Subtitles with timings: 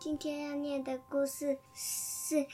[0.00, 2.36] 今天要念的故事是《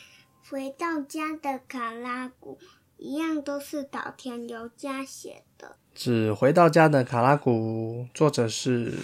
[0.50, 2.56] 回到家的卡拉古》，
[2.96, 5.76] 一样都是岛田由佳写的。
[5.94, 8.94] 只回到家的卡拉古，作者是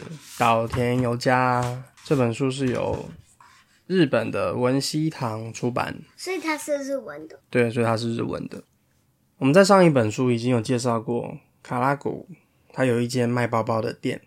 [0.41, 1.85] 岛田由佳。
[2.03, 3.09] 这本书是由
[3.87, 7.39] 日本的文熙堂出版，所以它是日文的。
[7.49, 8.65] 对，所以它是日文的。
[9.39, 12.29] 我们在上一本书已经有介绍过，卡拉古
[12.73, 14.21] 他有一间卖包包的店，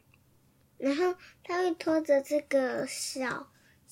[0.77, 3.47] 然后他会拖着这个小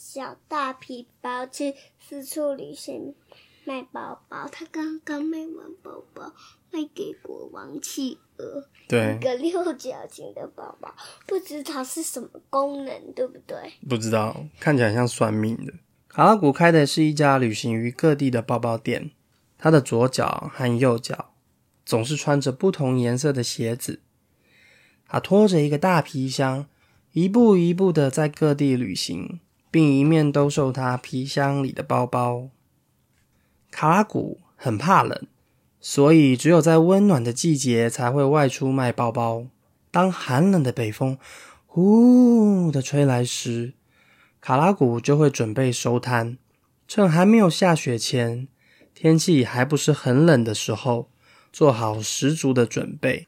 [0.06, 3.16] 小大皮包去四处旅行
[3.64, 4.46] 卖包包。
[4.52, 6.34] 他刚刚卖完包包，
[6.72, 10.94] 卖给国王企鹅，对一，个六角形的包包，
[11.26, 13.72] 不知道是什么功能，对不对？
[13.88, 15.74] 不知道，看起来像算命的。
[16.10, 19.12] 卡拉古开的是一家旅行于各地的包包店，
[19.58, 21.34] 他的左脚和右脚
[21.86, 24.02] 总是穿着不同颜色的鞋子。
[25.08, 26.68] 他拖着一个大皮箱，
[27.14, 29.40] 一步一步的在各地旅行，
[29.74, 32.50] 并一面兜售他皮箱里的包包。
[33.72, 35.26] 卡拉古很怕冷，
[35.82, 39.48] 所以只有在温暖的季节才会外出卖包包。
[39.90, 41.18] 当寒冷的北风
[41.66, 43.74] 呼的吹来时，
[44.40, 46.38] 卡拉古就会准备收摊，
[46.88, 48.48] 趁还没有下雪前，
[48.94, 51.10] 天气还不是很冷的时候，
[51.52, 53.28] 做好十足的准备。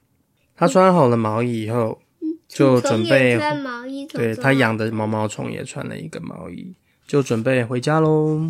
[0.56, 2.02] 他穿好了毛衣以后，
[2.48, 6.76] 就准备穿毛衣，对他养的毛毛虫也穿了一个毛衣，
[7.08, 8.50] 就准备回家喽。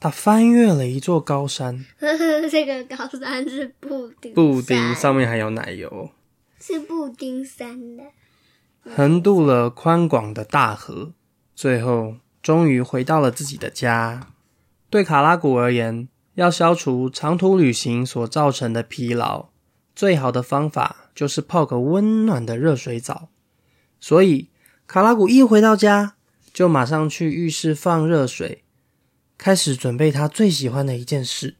[0.00, 1.84] 他翻越了一座高山，
[2.50, 6.10] 这个高山是布丁，布丁上面还有奶油，
[6.60, 8.04] 是布丁山的。
[8.82, 11.12] 横渡了宽广的大河，
[11.54, 14.28] 最后终于回到了自己的家。
[14.90, 19.46] 对卡拉古而言，要消除长途旅行所造成的疲劳，
[19.94, 23.28] 最好的方法就是泡个温暖的热水澡。
[24.00, 24.50] 所以，
[24.86, 26.16] 卡拉古一回到家，
[26.52, 28.64] 就马上去浴室放热水，
[29.38, 31.56] 开始准备他最喜欢的一件事。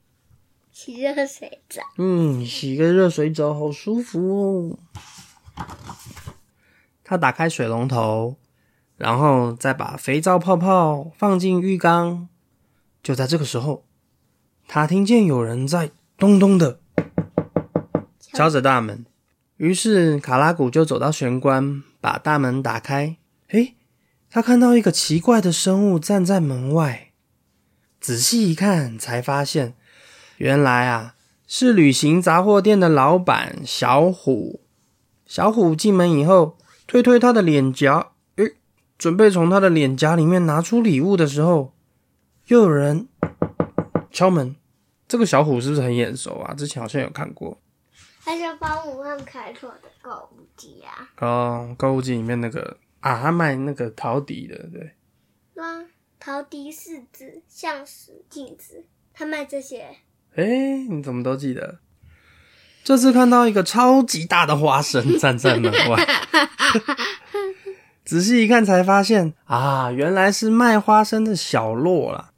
[0.70, 4.78] 洗热水澡，嗯，洗个热水澡好舒服哦。
[7.04, 8.37] 他打开水龙头，
[8.97, 12.28] 然后再把肥皂泡泡放进浴缸。
[13.03, 13.84] 就在这个时候，
[14.66, 16.81] 他听见有人在咚咚的
[18.19, 19.06] 敲着大门。
[19.56, 23.16] 于是卡拉古就走到玄关，把大门打开。
[23.48, 23.75] 诶，
[24.28, 27.12] 他看到一个奇怪的生物站在门外。
[28.00, 29.75] 仔细一看，才发现，
[30.38, 31.14] 原来啊，
[31.47, 34.60] 是旅行杂货店的老板小虎。
[35.25, 38.56] 小虎进门以后，推推他的脸颊，诶，
[38.98, 41.72] 准备从他的脸颊里面拿出礼物的时候，
[42.48, 43.09] 又有人
[44.10, 44.56] 敲门。
[45.06, 46.53] 这个小虎是不是很眼熟啊？
[46.54, 47.59] 之前好像有看过
[48.24, 54.94] 他是帮武汉开拓的购物机啊，哦，购物机里面那个啊，他卖那个陶笛的，对，
[55.62, 55.84] 啊，
[56.18, 59.94] 陶笛四子、象石、镜子，他卖这些。
[60.36, 61.80] 诶，你怎么都记得？
[62.82, 66.06] 这次看到一个超级大的花生站在门外，
[68.04, 72.32] 仔细一看才发现啊，原来是卖花生的小洛啦。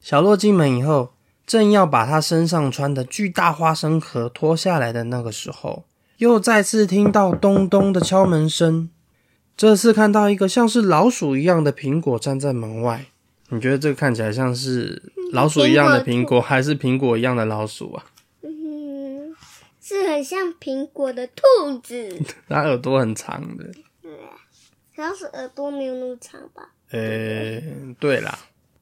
[0.00, 1.14] 小洛进门以后，
[1.46, 5.84] 正要把他身上穿的巨大花生壳脱下来的那个时候，
[6.18, 8.90] 又再次听到咚咚的敲门声。
[9.56, 13.06] 这次看到一个像是老鼠一样的苹果站在门外，
[13.50, 18.04] 你觉得这个看起来像是老鼠一样的苹果，还是苹果一样的老鼠啊？
[18.42, 19.34] 嗯，
[19.80, 23.64] 是很像苹果的兔子， 它耳朵很长的。
[24.94, 26.70] 主要是耳朵没有那么长吧？
[26.90, 27.60] 呃、
[27.98, 28.38] 对啦，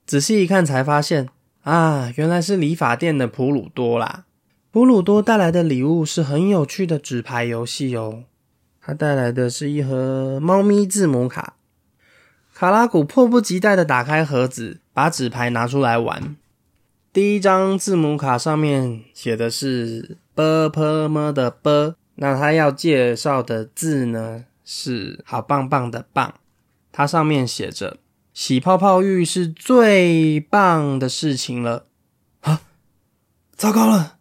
[0.07, 1.29] 仔细一看才发现
[1.63, 4.25] 啊，原来是理发店的普鲁多啦。
[4.71, 8.25] 普鲁多带来的礼物是很有趣的纸牌游戏哦。
[8.81, 11.57] 他带来的是一盒猫咪字母卡。
[12.55, 16.37] 卡拉古迫不及待的打开盒子，把纸牌拿出来玩。
[17.13, 26.35] 第一张字母卡上面写的是 “b p m” 的 “b”，那他要介绍的字呢是“好棒棒”的“棒”。
[26.93, 27.99] 它上面写着
[28.41, 31.85] “洗泡泡浴是最棒的事情了”。
[32.41, 32.63] 啊，
[33.55, 34.17] 糟糕了！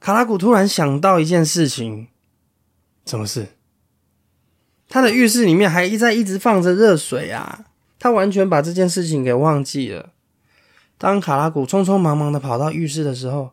[0.00, 2.08] 卡拉古突然想到一件事情，
[3.04, 3.48] 什么事？
[4.88, 7.66] 他的浴室里面还一在一直放着热水啊！
[7.98, 10.14] 他完全把这件事情给忘记了。
[10.96, 13.50] 当卡拉古匆匆忙忙的跑到浴室的时候，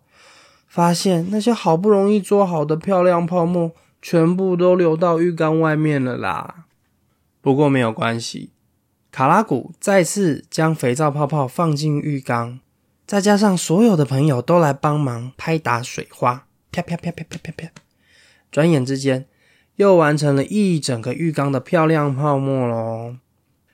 [0.69, 6.67] 发现那些好不容易做好的漂亮泡沫，全部都流到浴缸外面了啦。
[7.41, 8.51] 不过没有关系，
[9.11, 12.61] 卡拉古再次将肥皂泡泡放进浴缸，
[13.05, 17.69] 再加上所有的朋友都来帮忙拍打水花，啪啪啪啪啪啪啪，
[18.49, 19.27] 转眼之间
[19.75, 23.17] 又完成了一整个浴缸的漂亮泡沫喽。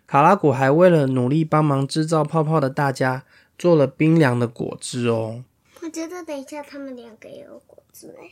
[0.08, 3.24] 卡拉古还为了努力帮忙制造泡泡的大家，
[3.60, 5.44] 做了冰凉的果汁哦。
[5.84, 8.32] 我觉得等一下他们两个也有果汁哎，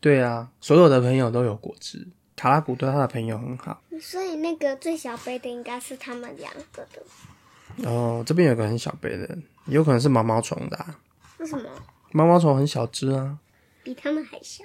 [0.00, 2.08] 对啊，所有的朋友都有果汁。
[2.36, 3.82] 卡拉古对他的朋友很好。
[4.00, 7.90] 所以那个最小杯的应该是他们两个的。
[7.90, 9.36] 哦，这边有个很小杯的，
[9.66, 10.98] 有可能是毛毛虫的、啊。
[11.38, 11.64] 为什么？
[12.12, 13.38] 毛毛虫很小只啊。
[13.82, 14.64] 比他们还小。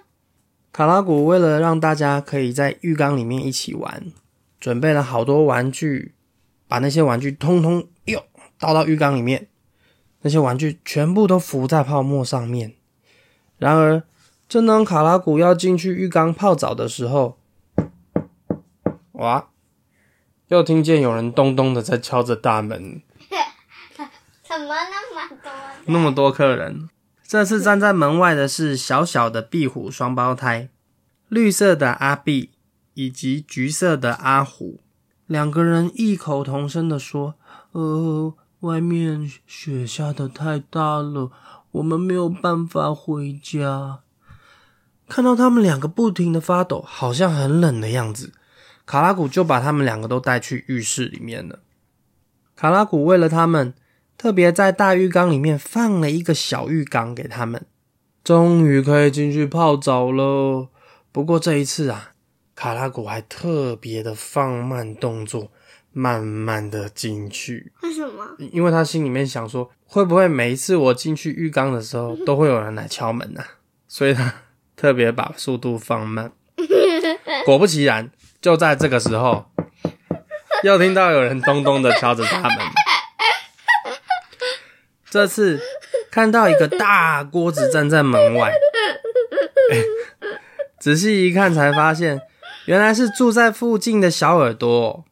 [0.72, 4.12] 卡拉古为了让大家可以在浴缸里面一起玩，
[4.60, 6.16] 准备了好多玩具，
[6.68, 8.24] 把那些玩具通通哟
[8.58, 9.48] 倒到浴缸里面，
[10.22, 12.74] 那些玩具全部都浮在泡沫上面。
[13.58, 14.04] 然而，
[14.48, 17.38] 正当卡拉古要进去浴缸泡澡的时候，
[19.22, 19.50] 哇，
[20.48, 23.04] 又听见有人咚咚的在敲着大门。
[24.44, 25.52] 怎么那么多？
[25.86, 26.90] 那么多客人，
[27.28, 30.70] 这次站在门外的是小小的壁虎双胞胎，
[31.30, 32.50] 绿色的阿碧
[32.96, 34.80] 以及橘色的阿虎。
[35.28, 37.36] 两个人异口同声的说
[37.74, 41.32] ：“呃，外面雪下的太大了，
[41.74, 44.00] 我们没有办法回家。”
[45.08, 48.34] 看到他们两个不停的发抖，好像很冷的样子，
[48.92, 51.60] 卡拉古就把他们两个都带去浴室里面了。
[52.58, 53.74] 卡拉古为了他们。
[54.18, 57.66] 特别在大浴缸里面放了一个小浴缸给他们，
[58.24, 60.70] 终于可以进去泡澡了。
[61.12, 62.12] 不过这一次啊，
[62.54, 65.52] 卡拉古还特别的放慢动作，
[65.92, 67.72] 慢慢的进去。
[67.82, 68.36] 为什么？
[68.52, 73.42] 因为他心里面想说，会不会每一次我进去浴缸的时候，都会有人来敲门呢？
[73.88, 74.32] 所以他
[74.76, 76.32] 特别把速度放慢。
[77.44, 78.12] 果不其然，
[78.42, 79.46] 就在这个时候，
[80.64, 82.58] 又听到有人咚咚的敲着大门。
[85.10, 85.60] 这次
[86.10, 88.54] 看到一个大锅子站在门外，
[90.80, 92.22] 仔细一看才发现，
[92.66, 95.04] 原来是住在附近的小耳朵。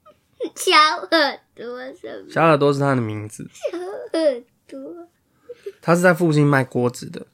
[0.56, 0.72] 小
[1.12, 2.32] 耳朵什么？
[2.32, 3.50] 小耳朵是他的名字。
[3.72, 4.80] 小耳朵，
[5.82, 7.28] 他是在附近卖锅子的。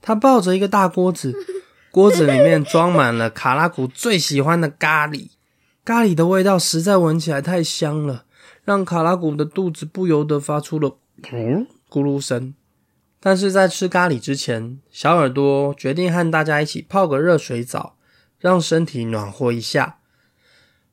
[0.00, 1.34] 他抱着一个大锅子，
[1.92, 5.28] 锅子里面装满了卡拉古最喜欢的咖喱。
[5.84, 8.24] 咖喱的味道实在闻起来太香了，
[8.64, 10.96] 让卡拉古的肚子不由得发出了。
[11.22, 11.66] 咕
[12.02, 12.54] 噜声，
[13.20, 17.96] 但是在吃咖喱之前，小耳朵决定和大家一起泡个热水澡，
[18.38, 19.98] 让身体暖和一下。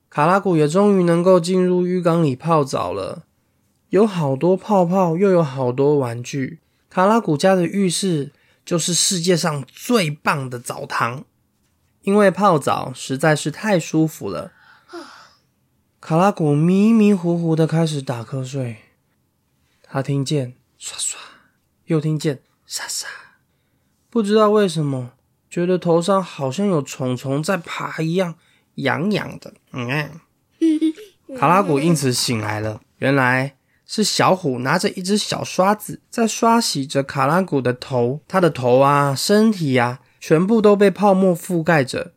[0.10, 3.24] 卡拉古也终于能够进入浴缸里泡澡了，
[3.88, 6.60] 有好多泡泡，又有好多玩具。
[6.90, 8.32] 卡拉古家的浴室
[8.70, 11.26] 就是世界上最棒的澡堂，
[12.04, 14.52] 因为泡澡实在是太舒服了。
[16.00, 18.78] 卡拉古迷迷糊糊的开始打瞌睡。
[19.82, 21.20] 他听见刷刷，
[21.86, 23.08] 又听见沙沙，
[24.12, 25.14] 不知道为什么，
[25.50, 28.36] 觉得头上好像有虫虫在爬一样，
[28.76, 29.56] 痒痒的。
[29.72, 30.22] 嗯，
[31.36, 33.56] 卡拉古因此醒来了，原来
[33.92, 42.14] 是小虎拿着一只小刷子在刷洗着卡拉古的头，他的头啊，身体呀，全部都被泡沫覆盖着。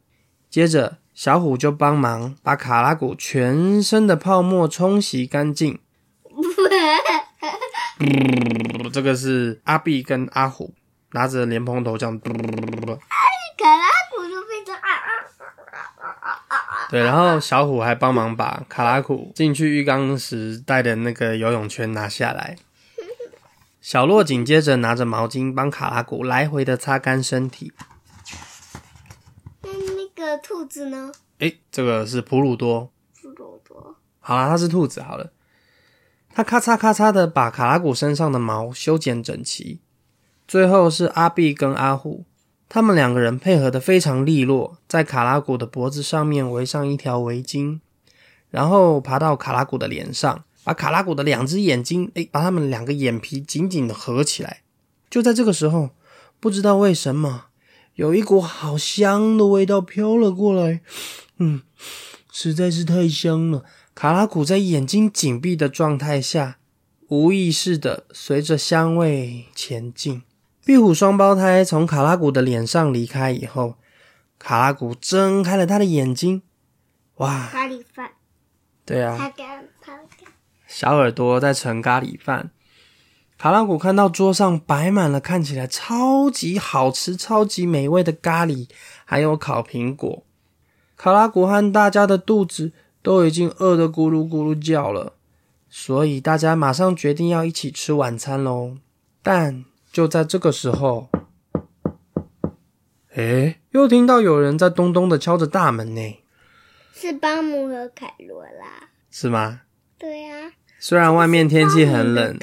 [0.51, 5.79] 接着，小虎就帮忙把卡拉古全身的泡沫冲洗干净。
[8.01, 10.75] 嗯， 这个是阿碧跟阿虎
[11.13, 12.21] 拿着莲蓬头这样。
[12.21, 14.02] 卡拉古就变成啊啊啊啊！
[16.93, 22.59] 对，然后小虎还帮忙把卡拉古进去浴缸时带的那个游泳圈拿下来。
[23.81, 27.73] 小洛紧接着拿着毛巾帮卡拉古来回的擦干身体。
[29.63, 31.11] 那那个兔子呢？
[31.39, 32.93] 哎，这个是普鲁多。
[33.23, 33.97] 普鲁多。
[34.21, 35.01] 好了，它是兔子。
[35.01, 35.33] 好了。
[36.35, 39.81] 它咔嚓咔嚓的把卡拉古身上的毛修剪整齐，
[40.47, 42.27] 最后是阿碧跟阿虎，
[42.75, 47.81] 他们两个人配合的非常利落，在卡拉古的脖子上面围上一条围巾，
[48.49, 54.63] 然后爬到卡拉古的脸上，把卡拉古的两只眼睛，哎，把他们两个眼皮紧紧的合起来。
[55.11, 55.91] 就在这个时候，
[56.41, 57.49] 不知道为什么，
[57.97, 60.81] 有一股好香的味道飘了过来，
[61.37, 61.61] 嗯，
[62.33, 63.67] 实在是太香了。
[63.95, 66.57] 卡拉古在眼睛紧闭的状态下，
[67.09, 70.23] 无意识的随着香味前进。
[70.65, 73.77] 壁虎双胞胎从卡拉古的脸上离开以后，
[74.39, 76.43] 卡拉古睁开了他的眼睛。
[77.17, 77.49] 哇！
[77.51, 78.13] 咖喱饭。
[78.85, 79.33] 对啊。
[80.67, 82.51] 小耳朵在盛咖喱饭。
[83.37, 88.69] 卡拉古看到桌上摆满了看起来超级好吃、超级美味的咖喱，
[89.05, 90.25] 还有烤苹果。
[90.97, 92.73] 卡拉古和大家的肚子。
[93.05, 95.15] 都已经饿得咕噜咕噜叫了，
[95.69, 98.77] 所以大家马上决定要一起吃晚餐喽。
[99.25, 101.11] 但就在这个时候，
[103.15, 106.19] 哎，又听到有人在咚咚的敲着大门呢。
[106.95, 108.89] 是巴姆和凯罗啦。
[109.11, 109.61] 是吗？
[109.99, 112.39] 对啊，虽然外面天气很冷，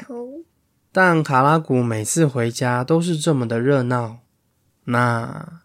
[0.92, 4.18] 但卡拉古每次回家都是这么的热闹。
[4.84, 5.60] 那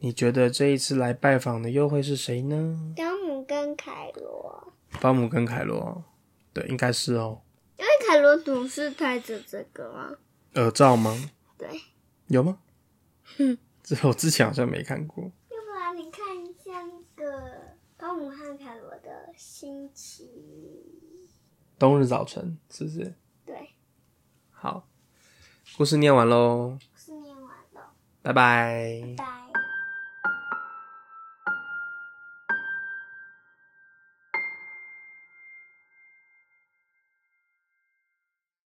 [0.00, 2.92] 你觉得这一次来拜访的又会是谁呢？
[2.94, 6.04] 汤姆跟凯罗，保姆跟凯罗，
[6.52, 7.40] 对，应该是哦。
[7.78, 10.10] 因为凯罗总是戴着这个嘛。
[10.54, 11.30] 耳罩吗？
[11.56, 11.68] 对，
[12.28, 12.58] 有吗？
[13.38, 15.24] 哼，这我之前好像没看过。
[15.24, 20.28] 要不然你看一下那个汤姆汉凯罗的星期，
[21.78, 23.14] 冬日早晨是不是？
[23.44, 23.70] 对，
[24.50, 24.88] 好，
[25.76, 27.92] 故事念完喽，是念完了，
[28.22, 29.14] 拜拜。
[29.16, 29.59] 拜。